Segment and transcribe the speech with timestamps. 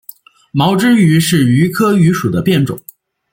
[0.51, 2.83] 毛枝榆是榆科榆属的变种。